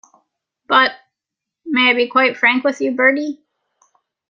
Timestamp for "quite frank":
2.07-2.63